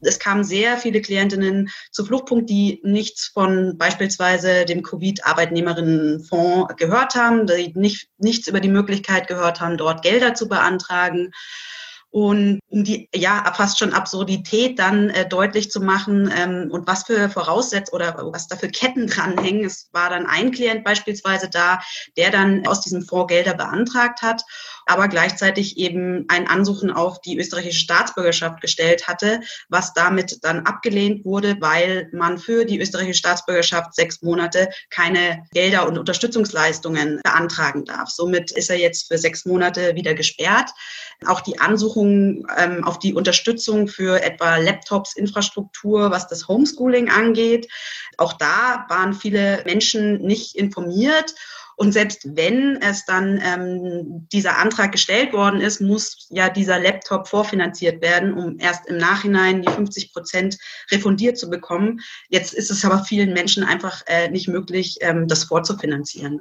[0.00, 7.46] Es kamen sehr viele Klientinnen zu Fluchtpunkt, die nichts von beispielsweise dem Covid-Arbeitnehmerinnenfonds gehört haben,
[7.46, 11.32] die nicht, nichts über die Möglichkeit gehört haben, dort Gelder zu beantragen.
[12.10, 17.04] Und um die ja fast schon Absurdität dann äh, deutlich zu machen ähm, und was
[17.04, 19.64] für Voraussetzungen oder was da für Ketten dranhängen.
[19.64, 21.80] Es war dann ein Klient beispielsweise da,
[22.16, 24.42] der dann aus diesem Fonds Gelder beantragt hat
[24.86, 31.24] aber gleichzeitig eben ein Ansuchen auf die österreichische Staatsbürgerschaft gestellt hatte, was damit dann abgelehnt
[31.24, 38.08] wurde, weil man für die österreichische Staatsbürgerschaft sechs Monate keine Gelder und Unterstützungsleistungen beantragen darf.
[38.10, 40.70] Somit ist er jetzt für sechs Monate wieder gesperrt.
[41.26, 47.68] Auch die Ansuchung ähm, auf die Unterstützung für etwa Laptops, Infrastruktur, was das Homeschooling angeht,
[48.18, 51.34] auch da waren viele Menschen nicht informiert
[51.76, 57.28] und selbst wenn es dann ähm, dieser Antrag gestellt worden ist, muss ja dieser Laptop
[57.28, 60.58] vorfinanziert werden, um erst im Nachhinein die 50 Prozent
[60.90, 62.00] refundiert zu bekommen.
[62.30, 66.40] Jetzt ist es aber vielen Menschen einfach äh, nicht möglich, ähm, das vorzufinanzieren.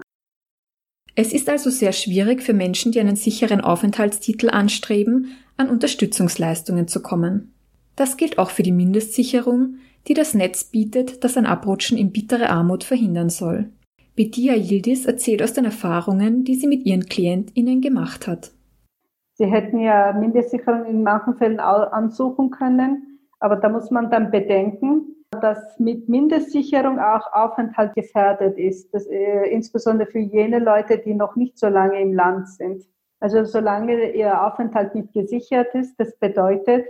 [1.15, 7.01] Es ist also sehr schwierig für Menschen, die einen sicheren Aufenthaltstitel anstreben, an Unterstützungsleistungen zu
[7.01, 7.53] kommen.
[7.97, 12.49] Das gilt auch für die Mindestsicherung, die das Netz bietet, das ein Abrutschen in bittere
[12.49, 13.69] Armut verhindern soll.
[14.15, 18.51] Bedia Yildiz erzählt aus den Erfahrungen, die sie mit ihren KlientInnen gemacht hat.
[19.33, 25.15] Sie hätten ja Mindestsicherung in manchen Fällen ansuchen können, aber da muss man dann bedenken,
[25.41, 31.35] dass mit Mindestsicherung auch Aufenthalt gefährdet ist, das, äh, insbesondere für jene Leute, die noch
[31.35, 32.85] nicht so lange im Land sind.
[33.19, 36.85] Also solange ihr Aufenthalt nicht gesichert ist, das bedeutet,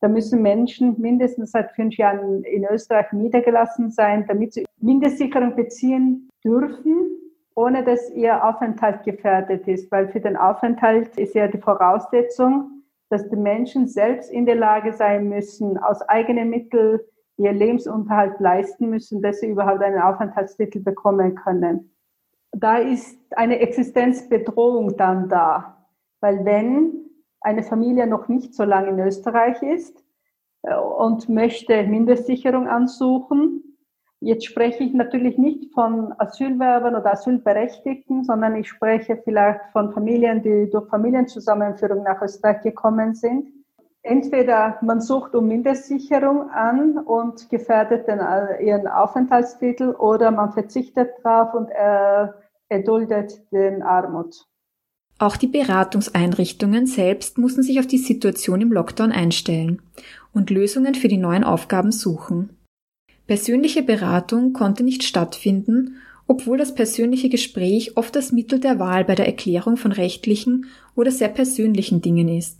[0.00, 6.30] da müssen Menschen mindestens seit fünf Jahren in Österreich niedergelassen sein, damit sie Mindestsicherung beziehen
[6.42, 7.10] dürfen,
[7.54, 9.90] ohne dass ihr Aufenthalt gefährdet ist.
[9.92, 14.94] Weil für den Aufenthalt ist ja die Voraussetzung, dass die Menschen selbst in der Lage
[14.94, 17.00] sein müssen, aus eigenen Mitteln
[17.36, 21.94] ihr Lebensunterhalt leisten müssen, dass sie überhaupt einen Aufenthaltstitel bekommen können.
[22.52, 25.86] Da ist eine Existenzbedrohung dann da.
[26.20, 27.09] Weil wenn
[27.40, 30.04] eine Familie noch nicht so lange in Österreich ist
[30.62, 33.70] äh, und möchte Mindestsicherung ansuchen.
[34.20, 40.42] Jetzt spreche ich natürlich nicht von Asylwerbern oder Asylberechtigten, sondern ich spreche vielleicht von Familien,
[40.42, 43.48] die durch Familienzusammenführung nach Österreich gekommen sind.
[44.02, 51.12] Entweder man sucht um Mindestsicherung an und gefährdet den, äh, ihren Aufenthaltstitel oder man verzichtet
[51.22, 52.28] darauf und äh,
[52.68, 54.49] erduldet den Armut.
[55.20, 59.82] Auch die Beratungseinrichtungen selbst mussten sich auf die Situation im Lockdown einstellen
[60.32, 62.48] und Lösungen für die neuen Aufgaben suchen.
[63.26, 69.14] Persönliche Beratung konnte nicht stattfinden, obwohl das persönliche Gespräch oft das Mittel der Wahl bei
[69.14, 72.56] der Erklärung von rechtlichen oder sehr persönlichen Dingen ist.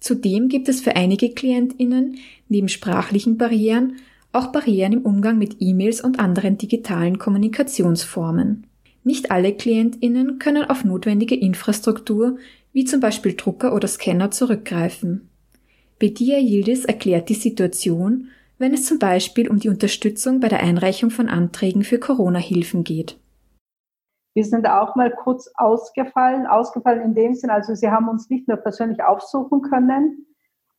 [0.00, 2.16] Zudem gibt es für einige Klientinnen
[2.48, 3.96] neben sprachlichen Barrieren
[4.32, 8.66] auch Barrieren im Umgang mit E-Mails und anderen digitalen Kommunikationsformen.
[9.04, 12.38] Nicht alle KlientInnen können auf notwendige Infrastruktur,
[12.72, 15.28] wie zum Beispiel Drucker oder Scanner, zurückgreifen.
[15.98, 21.10] Bedia Yildiz erklärt die Situation, wenn es zum Beispiel um die Unterstützung bei der Einreichung
[21.10, 23.18] von Anträgen für Corona-Hilfen geht.
[24.34, 28.48] Wir sind auch mal kurz ausgefallen, ausgefallen in dem Sinn, also sie haben uns nicht
[28.48, 30.26] mehr persönlich aufsuchen können,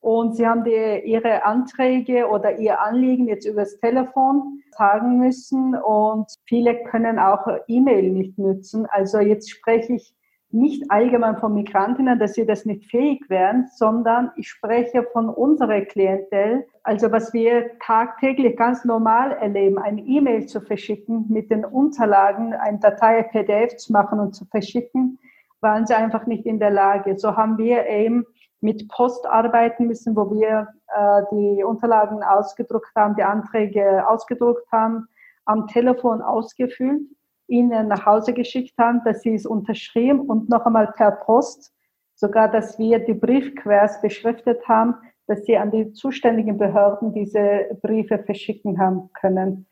[0.06, 6.28] und sie haben die, ihre Anträge oder ihr Anliegen jetzt übers Telefon sagen müssen und
[6.46, 8.86] viele können auch E-Mail nicht nutzen.
[8.86, 10.14] Also jetzt spreche ich
[10.52, 15.82] nicht allgemein von Migrantinnen, dass sie das nicht fähig wären, sondern ich spreche von unserer
[15.82, 16.68] Klientel.
[16.84, 22.78] Also was wir tagtäglich ganz normal erleben, eine E-Mail zu verschicken mit den Unterlagen, eine
[22.78, 25.18] Datei PDF zu machen und zu verschicken,
[25.62, 27.18] waren sie einfach nicht in der Lage.
[27.18, 28.28] So haben wir eben
[28.66, 35.08] mit Post arbeiten müssen, wo wir äh, die Unterlagen ausgedruckt haben, die Anträge ausgedruckt haben,
[35.46, 37.04] am Telefon ausgefüllt,
[37.48, 41.74] ihnen nach Hause geschickt haben, dass sie es unterschrieben und noch einmal per Post,
[42.16, 44.96] sogar dass wir die Briefquers beschriftet haben,
[45.28, 49.68] dass sie an die zuständigen Behörden diese Briefe verschicken haben können.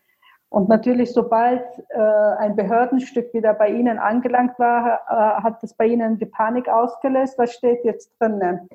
[0.50, 2.00] Und natürlich, sobald äh,
[2.38, 7.40] ein Behördenstück wieder bei Ihnen angelangt war, äh, hat es bei Ihnen die Panik ausgelöst.
[7.40, 8.70] Was steht jetzt drinnen?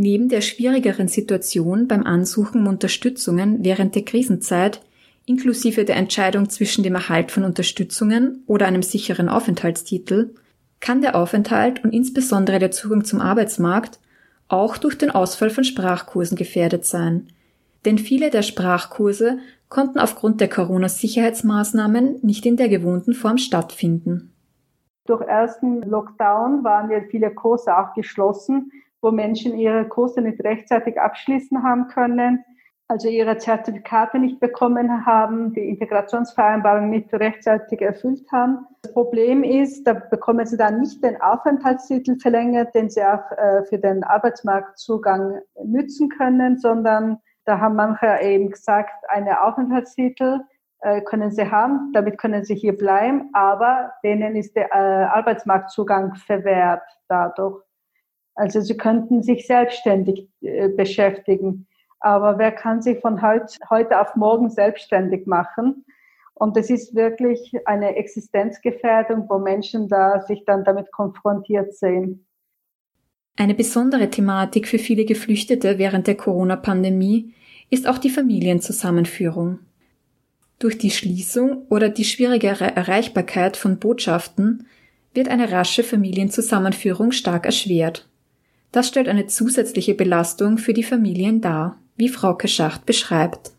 [0.00, 4.80] Neben der schwierigeren Situation beim Ansuchen um Unterstützungen während der Krisenzeit,
[5.26, 10.36] inklusive der Entscheidung zwischen dem Erhalt von Unterstützungen oder einem sicheren Aufenthaltstitel,
[10.78, 13.98] kann der Aufenthalt und insbesondere der Zugang zum Arbeitsmarkt
[14.46, 17.26] auch durch den Ausfall von Sprachkursen gefährdet sein.
[17.84, 24.32] Denn viele der Sprachkurse konnten aufgrund der Corona-Sicherheitsmaßnahmen nicht in der gewohnten Form stattfinden.
[25.06, 31.00] Durch ersten Lockdown waren ja viele Kurse auch geschlossen, wo Menschen ihre Kurse nicht rechtzeitig
[31.00, 32.44] abschließen haben können,
[32.88, 38.66] also ihre Zertifikate nicht bekommen haben, die Integrationsvereinbarung nicht rechtzeitig erfüllt haben.
[38.82, 43.62] Das Problem ist, da bekommen sie dann nicht den Aufenthaltstitel verlängert, den sie auch äh,
[43.64, 50.40] für den Arbeitsmarktzugang nützen können, sondern da haben manche eben gesagt, eine Aufenthaltstitel
[50.80, 56.14] äh, können sie haben, damit können sie hier bleiben, aber denen ist der äh, Arbeitsmarktzugang
[56.14, 57.67] verwehrt dadurch.
[58.38, 61.66] Also sie könnten sich selbstständig äh, beschäftigen,
[61.98, 65.84] aber wer kann sich von heut, heute auf morgen selbstständig machen?
[66.34, 72.26] Und das ist wirklich eine Existenzgefährdung, wo Menschen da sich dann damit konfrontiert sehen.
[73.36, 77.34] Eine besondere Thematik für viele Geflüchtete während der Corona-Pandemie
[77.70, 79.58] ist auch die Familienzusammenführung.
[80.60, 84.68] Durch die Schließung oder die schwierigere Erreichbarkeit von Botschaften
[85.12, 88.08] wird eine rasche Familienzusammenführung stark erschwert.
[88.72, 93.52] Das stellt eine zusätzliche Belastung für die Familien dar, wie Frau Keschacht beschreibt.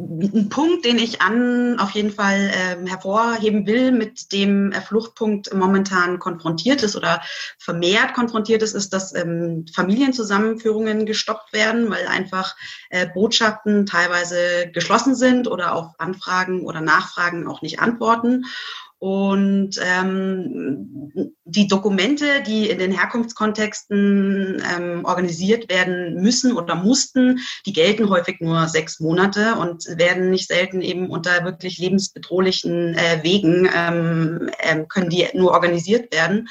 [0.00, 5.52] Ein Punkt, den ich an auf jeden Fall äh, hervorheben will, mit dem äh, Fluchtpunkt
[5.52, 7.20] momentan konfrontiert ist oder
[7.58, 12.54] vermehrt konfrontiert ist, ist, dass ähm, Familienzusammenführungen gestoppt werden, weil einfach
[12.90, 18.44] äh, Botschaften teilweise geschlossen sind oder auf Anfragen oder Nachfragen auch nicht antworten.
[19.00, 27.72] Und ähm, die Dokumente, die in den Herkunftskontexten ähm, organisiert werden müssen oder mussten, die
[27.72, 33.68] gelten häufig nur sechs Monate und werden nicht selten eben unter wirklich lebensbedrohlichen äh, Wegen,
[33.72, 36.48] ähm, äh, können die nur organisiert werden.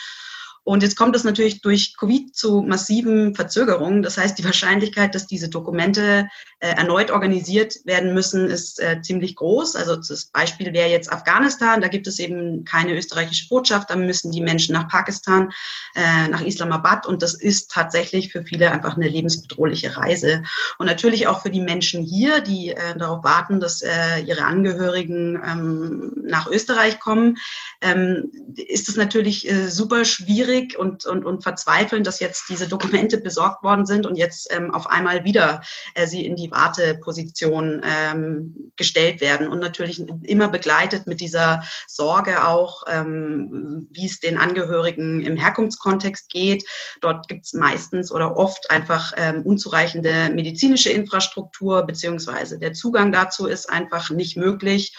[0.67, 4.03] Und jetzt kommt es natürlich durch Covid zu massiven Verzögerungen.
[4.03, 6.27] Das heißt, die Wahrscheinlichkeit, dass diese Dokumente
[6.59, 9.77] äh, erneut organisiert werden müssen, ist äh, ziemlich groß.
[9.77, 11.79] Also das Beispiel wäre jetzt Afghanistan.
[11.79, 13.89] Da gibt es eben keine österreichische Botschaft.
[13.89, 15.53] Da müssen die Menschen nach Pakistan,
[15.95, 17.07] äh, nach Islamabad.
[17.07, 20.43] Und das ist tatsächlich für viele einfach eine lebensbedrohliche Reise.
[20.79, 25.41] Und natürlich auch für die Menschen hier, die äh, darauf warten, dass äh, ihre Angehörigen
[25.49, 27.37] ähm, nach Österreich kommen,
[27.79, 32.67] ähm, ist es natürlich äh, super schwierig traurig und, und, und verzweifelnd, dass jetzt diese
[32.67, 35.61] Dokumente besorgt worden sind und jetzt ähm, auf einmal wieder
[35.93, 39.47] äh, sie in die Warteposition ähm, gestellt werden.
[39.47, 46.29] Und natürlich immer begleitet mit dieser Sorge auch, ähm, wie es den Angehörigen im Herkunftskontext
[46.29, 46.65] geht.
[47.01, 53.47] Dort gibt es meistens oder oft einfach ähm, unzureichende medizinische Infrastruktur, beziehungsweise der Zugang dazu
[53.47, 54.95] ist einfach nicht möglich.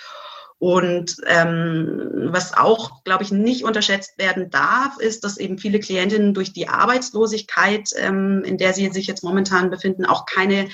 [0.60, 6.34] Und ähm, was auch, glaube ich, nicht unterschätzt werden darf, ist, dass eben viele Klientinnen
[6.34, 10.68] durch die Arbeitslosigkeit, ähm, in der sie sich jetzt momentan befinden, auch keine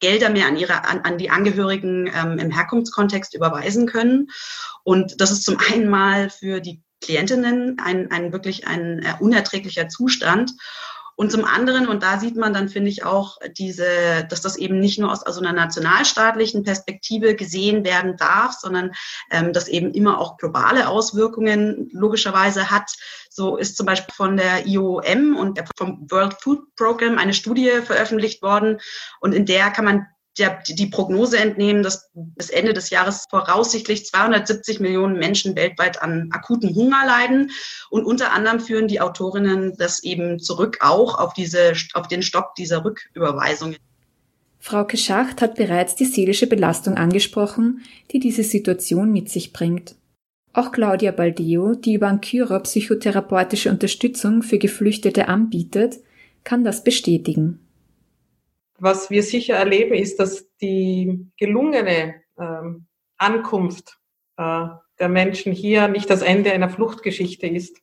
[0.00, 4.28] Gelder mehr an ihre an, an die Angehörigen ähm, im Herkunftskontext überweisen können.
[4.82, 9.88] Und das ist zum einen mal für die Klientinnen ein, ein wirklich ein äh, unerträglicher
[9.88, 10.52] Zustand.
[11.18, 14.78] Und zum anderen, und da sieht man dann, finde ich, auch diese, dass das eben
[14.78, 18.92] nicht nur aus also einer nationalstaatlichen Perspektive gesehen werden darf, sondern
[19.32, 22.92] ähm, das eben immer auch globale Auswirkungen logischerweise hat.
[23.30, 28.40] So ist zum Beispiel von der IOM und vom World Food Program eine Studie veröffentlicht
[28.40, 28.78] worden.
[29.18, 30.06] Und in der kann man
[30.38, 36.30] der, die Prognose entnehmen, dass bis Ende des Jahres voraussichtlich 270 Millionen Menschen weltweit an
[36.32, 37.50] akuten Hunger leiden.
[37.90, 42.54] Und unter anderem führen die Autorinnen das eben zurück auch auf, diese, auf den Stopp
[42.54, 43.76] dieser Rücküberweisungen.
[44.60, 49.94] Frau Schacht hat bereits die seelische Belastung angesprochen, die diese Situation mit sich bringt.
[50.52, 56.00] Auch Claudia Baldeo, die über Ankyra psychotherapeutische Unterstützung für Geflüchtete anbietet,
[56.42, 57.60] kann das bestätigen.
[58.78, 63.98] Was wir sicher erleben, ist, dass die gelungene ähm, Ankunft
[64.36, 64.66] äh,
[64.98, 67.80] der Menschen hier nicht das Ende einer Fluchtgeschichte ist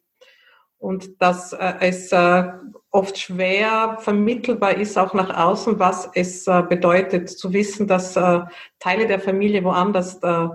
[0.77, 2.43] und dass äh, es äh,
[2.91, 8.41] oft schwer vermittelbar ist, auch nach außen, was es äh, bedeutet, zu wissen, dass äh,
[8.79, 10.47] Teile der Familie woanders äh,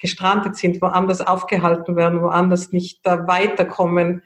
[0.00, 4.24] gestrandet sind, woanders aufgehalten werden, woanders nicht weiterkommen,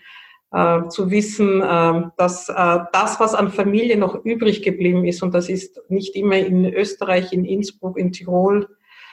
[0.52, 5.34] äh, zu wissen, äh, dass äh, das, was an Familie noch übrig geblieben ist, und
[5.34, 8.68] das ist nicht immer in Österreich, in Innsbruck, in Tirol,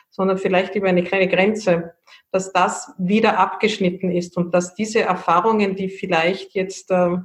[0.10, 1.94] sondern vielleicht über eine kleine Grenze,
[2.32, 7.18] dass das wieder abgeschnitten ist und dass diese Erfahrungen, die vielleicht jetzt äh,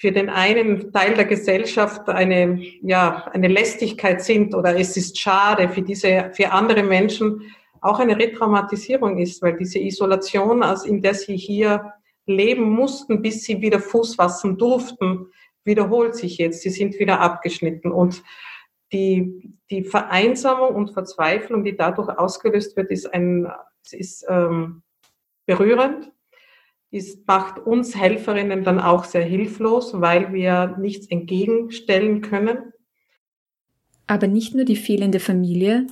[0.00, 5.68] für den einen Teil der Gesellschaft eine, ja, eine Lästigkeit sind oder es ist schade
[5.68, 7.42] für diese, für andere Menschen
[7.82, 11.92] auch eine Retraumatisierung ist, weil diese Isolation, in der sie hier
[12.30, 15.26] leben mussten, bis sie wieder Fuß fassen durften,
[15.64, 16.62] wiederholt sich jetzt.
[16.62, 18.22] Sie sind wieder abgeschnitten und
[18.92, 23.48] die, die Vereinsamung und Verzweiflung, die dadurch ausgelöst wird, ist ein,
[23.92, 24.82] ist ähm,
[25.46, 26.10] berührend
[26.90, 32.72] ist, macht uns Helferinnen dann auch sehr hilflos, weil wir nichts entgegenstellen können.
[34.06, 35.86] Aber nicht nur die fehlende Familie,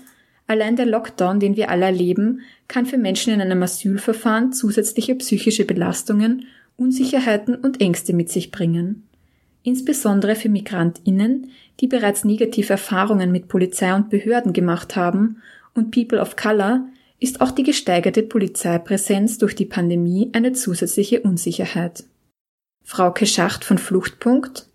[0.48, 5.64] allein der Lockdown, den wir alle erleben, kann für Menschen in einem Asylverfahren zusätzliche psychische
[5.64, 6.46] Belastungen,
[6.76, 9.06] Unsicherheiten und Ängste mit sich bringen.
[9.62, 15.42] Insbesondere für Migrantinnen, die bereits negative Erfahrungen mit Polizei und Behörden gemacht haben
[15.74, 16.86] und People of Color,
[17.20, 22.04] ist auch die gesteigerte Polizeipräsenz durch die Pandemie eine zusätzliche Unsicherheit.
[22.84, 24.67] Frauke Schacht von Fluchtpunkt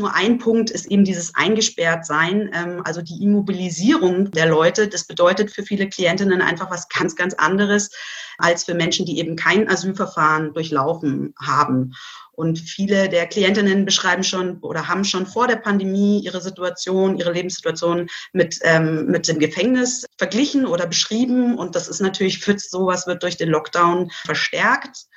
[0.00, 4.88] nur ein Punkt ist eben dieses Eingesperrtsein, ähm, also die Immobilisierung der Leute.
[4.88, 7.90] Das bedeutet für viele Klientinnen einfach was ganz, ganz anderes
[8.38, 11.92] als für Menschen, die eben kein Asylverfahren durchlaufen haben.
[12.32, 17.32] Und viele der Klientinnen beschreiben schon oder haben schon vor der Pandemie ihre Situation, ihre
[17.32, 21.58] Lebenssituation mit, ähm, mit dem Gefängnis verglichen oder beschrieben.
[21.58, 25.09] Und das ist natürlich für sowas wird durch den Lockdown verstärkt.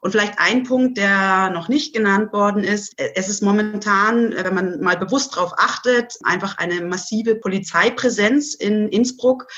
[0.00, 2.94] Und vielleicht ein Punkt, der noch nicht genannt worden ist.
[3.14, 9.48] Es ist momentan, wenn man mal bewusst darauf achtet, einfach eine massive Polizeipräsenz in Innsbruck.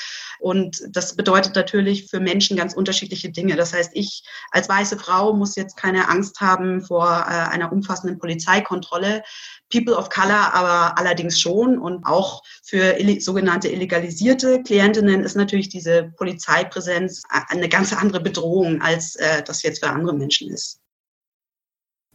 [0.40, 3.56] Und das bedeutet natürlich für Menschen ganz unterschiedliche Dinge.
[3.56, 8.18] Das heißt, ich als weiße Frau muss jetzt keine Angst haben vor äh, einer umfassenden
[8.18, 9.22] Polizeikontrolle.
[9.70, 11.78] People of Color aber allerdings schon.
[11.78, 19.16] Und auch für sogenannte illegalisierte Klientinnen ist natürlich diese Polizeipräsenz eine ganz andere Bedrohung, als
[19.16, 20.80] äh, das jetzt für andere Menschen ist.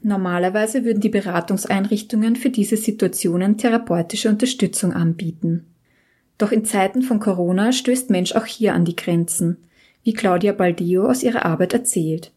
[0.01, 5.74] Normalerweise würden die Beratungseinrichtungen für diese Situationen therapeutische Unterstützung anbieten.
[6.38, 9.58] Doch in Zeiten von Corona stößt Mensch auch hier an die Grenzen,
[10.04, 12.32] wie Claudia Baldio aus ihrer Arbeit erzählt.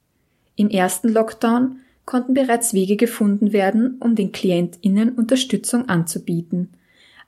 [0.57, 6.73] Im ersten Lockdown konnten bereits Wege gefunden werden, um den KlientInnen Unterstützung anzubieten.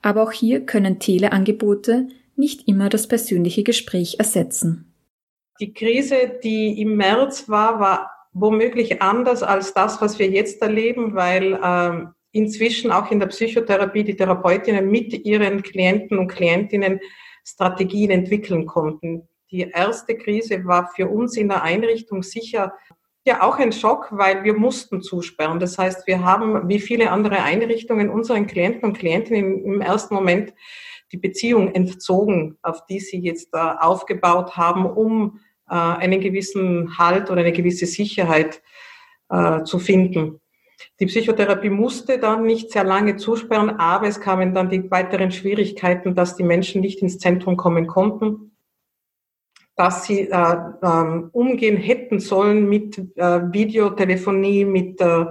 [0.01, 4.91] Aber auch hier können Teleangebote nicht immer das persönliche Gespräch ersetzen.
[5.61, 11.14] Die Krise, die im März war, war womöglich anders als das, was wir jetzt erleben,
[11.14, 17.01] weil ähm, inzwischen auch in der Psychotherapie die Therapeutinnen mit ihren Klienten und Klientinnen
[17.45, 19.28] Strategien entwickeln konnten.
[19.51, 22.72] Die erste Krise war für uns in der Einrichtung sicher
[23.26, 25.61] ja auch ein Schock, weil wir mussten zusperren.
[25.61, 30.55] Das heißt, wir haben wie viele andere Einrichtungen unseren Klienten und Klientinnen im ersten Moment
[31.12, 37.41] die Beziehung entzogen, auf die sie jetzt aufgebaut haben, um äh, einen gewissen Halt oder
[37.41, 38.62] eine gewisse Sicherheit
[39.28, 40.39] äh, zu finden.
[40.99, 46.14] Die Psychotherapie musste dann nicht sehr lange zusperren, aber es kamen dann die weiteren Schwierigkeiten,
[46.14, 48.53] dass die Menschen nicht ins Zentrum kommen konnten,
[49.76, 55.26] dass sie äh, äh, umgehen hätten sollen mit äh, Videotelefonie, mit äh,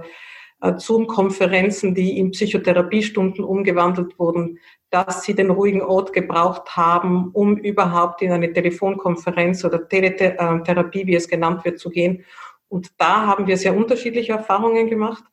[0.61, 7.57] äh, Zoom-Konferenzen, die in Psychotherapiestunden umgewandelt wurden, dass sie den ruhigen Ort gebraucht haben, um
[7.57, 12.25] überhaupt in eine Telefonkonferenz oder Teletherapie, wie es genannt wird, zu gehen.
[12.67, 15.23] Und da haben wir sehr unterschiedliche Erfahrungen gemacht.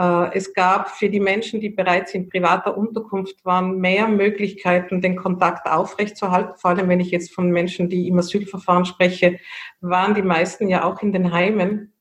[0.00, 5.14] Äh, es gab für die Menschen, die bereits in privater Unterkunft waren, mehr Möglichkeiten, den
[5.14, 6.54] Kontakt aufrechtzuerhalten.
[6.56, 9.38] Vor allem, wenn ich jetzt von Menschen, die im Asylverfahren spreche,
[9.82, 11.92] waren die meisten ja auch in den Heimen.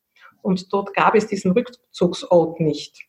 [0.41, 3.05] Und dort gab es diesen Rückzugsort nicht.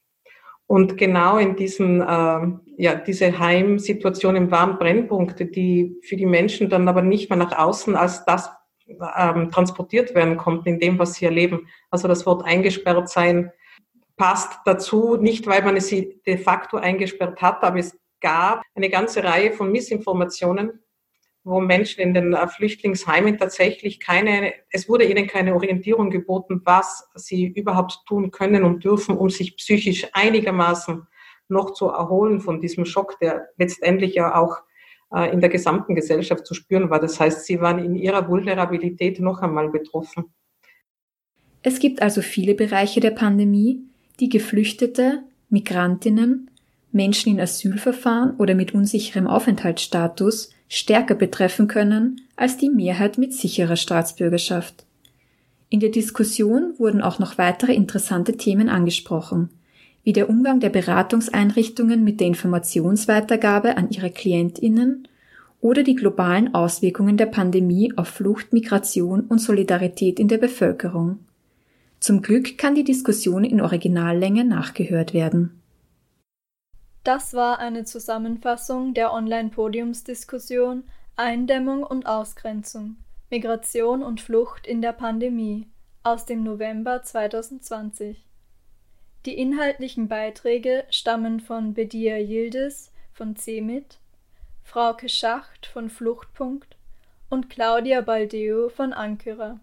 [0.67, 2.41] Und genau in diesen, äh,
[2.77, 7.95] ja, diese Heimsituationen waren Brennpunkte, die für die Menschen dann aber nicht mehr nach außen
[7.95, 8.51] als das
[9.17, 11.69] ähm, transportiert werden konnten in dem, was sie erleben.
[11.91, 13.53] Also das Wort eingesperrt sein
[14.21, 19.25] passt dazu, nicht weil man sie de facto eingesperrt hat, aber es gab eine ganze
[19.25, 20.79] Reihe von Missinformationen,
[21.43, 27.09] wo Menschen in den äh, Flüchtlingsheimen tatsächlich keine, es wurde ihnen keine Orientierung geboten, was
[27.15, 31.07] sie überhaupt tun können und dürfen, um sich psychisch einigermaßen
[31.49, 34.59] noch zu erholen von diesem Schock, der letztendlich ja auch
[35.15, 37.01] äh, in der gesamten Gesellschaft zu spüren war.
[37.01, 40.35] Das heißt, sie waren in ihrer Vulnerabilität noch einmal betroffen.
[41.63, 43.90] Es gibt also viele Bereiche der Pandemie,
[44.21, 46.51] die Geflüchtete, Migrantinnen,
[46.93, 53.77] Menschen in Asylverfahren oder mit unsicherem Aufenthaltsstatus stärker betreffen können als die Mehrheit mit sicherer
[53.77, 54.85] Staatsbürgerschaft.
[55.69, 59.51] In der Diskussion wurden auch noch weitere interessante Themen angesprochen,
[60.03, 65.07] wie der Umgang der Beratungseinrichtungen mit der Informationsweitergabe an ihre Klientinnen
[65.61, 71.19] oder die globalen Auswirkungen der Pandemie auf Flucht, Migration und Solidarität in der Bevölkerung.
[72.01, 75.63] Zum Glück kann die Diskussion in Originallänge nachgehört werden.
[77.05, 80.85] Das war eine Zusammenfassung der Online-Podiumsdiskussion
[81.17, 82.97] Eindämmung und Ausgrenzung,
[83.29, 85.69] Migration und Flucht in der Pandemie
[86.03, 88.25] aus dem November 2020.
[89.27, 93.99] Die inhaltlichen Beiträge stammen von Bedia Yildiz von CeMIT,
[94.65, 96.77] Frauke Schacht von Fluchtpunkt
[97.29, 99.61] und Claudia Baldeo von Ankara.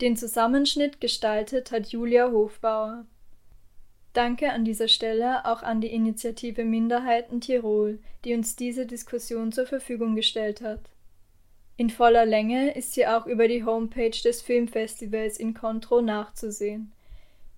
[0.00, 3.04] Den Zusammenschnitt gestaltet hat Julia Hofbauer.
[4.14, 9.66] Danke an dieser Stelle auch an die Initiative Minderheiten Tirol, die uns diese Diskussion zur
[9.66, 10.80] Verfügung gestellt hat.
[11.76, 16.92] In voller Länge ist sie auch über die Homepage des Filmfestivals Incontro nachzusehen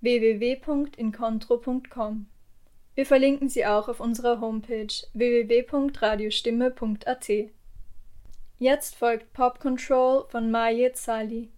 [0.01, 2.27] www.incontro.com.
[2.97, 7.31] Wir verlinken sie auch auf unserer Homepage www.radiostimme.at.
[8.59, 11.52] Jetzt folgt Pop Control von Majed Sali.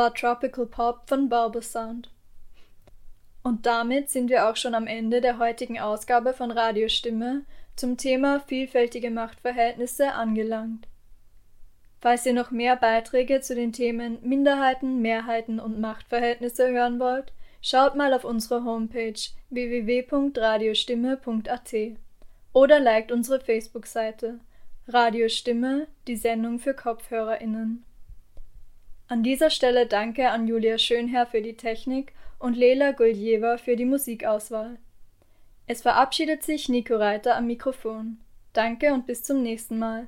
[0.00, 2.08] War Tropical Pop von Barbersound.
[3.42, 7.44] Und damit sind wir auch schon am Ende der heutigen Ausgabe von Radiostimme
[7.76, 10.88] zum Thema vielfältige Machtverhältnisse angelangt.
[12.00, 17.94] Falls ihr noch mehr Beiträge zu den Themen Minderheiten, Mehrheiten und Machtverhältnisse hören wollt, schaut
[17.94, 19.20] mal auf unsere Homepage
[19.50, 21.74] www.radiostimme.at
[22.54, 24.40] oder liked unsere Facebook-Seite
[24.88, 27.84] Radiostimme, die Sendung für KopfhörerInnen.
[29.10, 33.84] An dieser Stelle danke an Julia Schönherr für die Technik und Lela Guljeva für die
[33.84, 34.78] Musikauswahl.
[35.66, 38.20] Es verabschiedet sich Nico Reiter am Mikrofon.
[38.52, 40.06] Danke und bis zum nächsten Mal.